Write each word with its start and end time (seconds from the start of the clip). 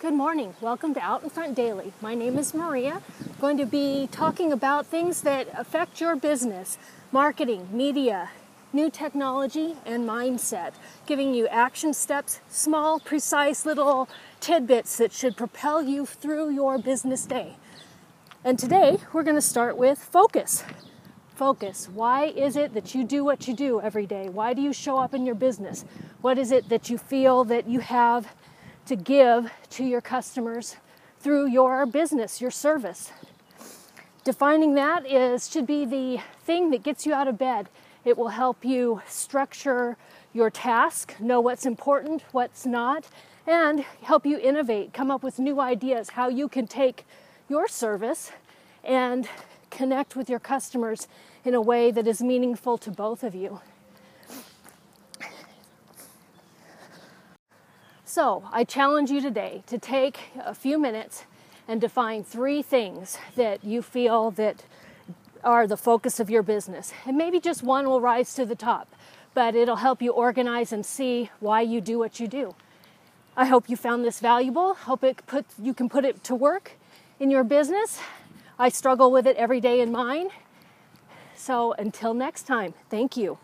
Good 0.00 0.14
morning. 0.14 0.54
Welcome 0.62 0.94
to 0.94 1.00
Out 1.00 1.24
in 1.24 1.28
Front 1.28 1.54
Daily. 1.54 1.92
My 2.00 2.14
name 2.14 2.38
is 2.38 2.54
Maria. 2.54 3.02
I'm 3.20 3.34
going 3.38 3.58
to 3.58 3.66
be 3.66 4.08
talking 4.10 4.50
about 4.50 4.86
things 4.86 5.20
that 5.20 5.48
affect 5.54 6.00
your 6.00 6.16
business 6.16 6.78
marketing, 7.12 7.68
media, 7.70 8.30
new 8.72 8.88
technology, 8.88 9.76
and 9.84 10.08
mindset, 10.08 10.72
giving 11.04 11.34
you 11.34 11.46
action 11.48 11.92
steps, 11.92 12.40
small, 12.48 12.98
precise 12.98 13.66
little 13.66 14.08
tidbits 14.40 14.96
that 14.96 15.12
should 15.12 15.36
propel 15.36 15.82
you 15.82 16.06
through 16.06 16.48
your 16.48 16.78
business 16.78 17.26
day. 17.26 17.56
And 18.42 18.58
today 18.58 18.96
we're 19.12 19.22
going 19.22 19.36
to 19.36 19.42
start 19.42 19.76
with 19.76 19.98
focus. 19.98 20.64
Focus. 21.34 21.90
Why 21.90 22.24
is 22.24 22.56
it 22.56 22.72
that 22.72 22.94
you 22.94 23.04
do 23.04 23.22
what 23.22 23.46
you 23.46 23.52
do 23.52 23.82
every 23.82 24.06
day? 24.06 24.30
Why 24.30 24.54
do 24.54 24.62
you 24.62 24.72
show 24.72 24.96
up 24.96 25.12
in 25.12 25.26
your 25.26 25.34
business? 25.34 25.84
What 26.22 26.38
is 26.38 26.52
it 26.52 26.70
that 26.70 26.88
you 26.88 26.96
feel 26.96 27.44
that 27.44 27.68
you 27.68 27.80
have 27.80 28.28
to 28.90 28.96
give 28.96 29.52
to 29.70 29.84
your 29.84 30.00
customers 30.00 30.74
through 31.20 31.46
your 31.46 31.86
business, 31.86 32.40
your 32.40 32.50
service. 32.50 33.12
Defining 34.24 34.74
that 34.74 35.08
is 35.08 35.48
should 35.48 35.64
be 35.64 35.84
the 35.84 36.20
thing 36.42 36.70
that 36.70 36.82
gets 36.82 37.06
you 37.06 37.14
out 37.14 37.28
of 37.28 37.38
bed. 37.38 37.68
It 38.04 38.18
will 38.18 38.30
help 38.30 38.64
you 38.64 39.00
structure 39.06 39.96
your 40.32 40.50
task, 40.50 41.14
know 41.20 41.40
what's 41.40 41.66
important, 41.66 42.24
what's 42.32 42.66
not, 42.66 43.06
and 43.46 43.84
help 44.02 44.26
you 44.26 44.36
innovate, 44.40 44.92
come 44.92 45.08
up 45.08 45.22
with 45.22 45.38
new 45.38 45.60
ideas 45.60 46.10
how 46.10 46.28
you 46.28 46.48
can 46.48 46.66
take 46.66 47.06
your 47.48 47.68
service 47.68 48.32
and 48.82 49.28
connect 49.70 50.16
with 50.16 50.28
your 50.28 50.40
customers 50.40 51.06
in 51.44 51.54
a 51.54 51.60
way 51.60 51.92
that 51.92 52.08
is 52.08 52.20
meaningful 52.20 52.76
to 52.78 52.90
both 52.90 53.22
of 53.22 53.36
you. 53.36 53.60
So, 58.10 58.42
I 58.50 58.64
challenge 58.64 59.12
you 59.12 59.20
today 59.20 59.62
to 59.68 59.78
take 59.78 60.18
a 60.44 60.52
few 60.52 60.80
minutes 60.80 61.26
and 61.68 61.80
define 61.80 62.24
three 62.24 62.60
things 62.60 63.16
that 63.36 63.62
you 63.62 63.82
feel 63.82 64.32
that 64.32 64.64
are 65.44 65.68
the 65.68 65.76
focus 65.76 66.18
of 66.18 66.28
your 66.28 66.42
business. 66.42 66.92
And 67.06 67.16
maybe 67.16 67.38
just 67.38 67.62
one 67.62 67.86
will 67.86 68.00
rise 68.00 68.34
to 68.34 68.44
the 68.44 68.56
top, 68.56 68.88
but 69.32 69.54
it'll 69.54 69.76
help 69.76 70.02
you 70.02 70.10
organize 70.10 70.72
and 70.72 70.84
see 70.84 71.30
why 71.38 71.60
you 71.60 71.80
do 71.80 72.00
what 72.00 72.18
you 72.18 72.26
do. 72.26 72.56
I 73.36 73.46
hope 73.46 73.70
you 73.70 73.76
found 73.76 74.04
this 74.04 74.18
valuable. 74.18 74.74
Hope 74.74 75.04
it 75.04 75.24
put 75.28 75.46
you 75.62 75.72
can 75.72 75.88
put 75.88 76.04
it 76.04 76.24
to 76.24 76.34
work 76.34 76.72
in 77.20 77.30
your 77.30 77.44
business. 77.44 78.00
I 78.58 78.70
struggle 78.70 79.12
with 79.12 79.24
it 79.24 79.36
every 79.36 79.60
day 79.60 79.80
in 79.80 79.92
mine. 79.92 80.30
So 81.36 81.74
until 81.74 82.12
next 82.12 82.42
time, 82.42 82.74
thank 82.90 83.16
you. 83.16 83.38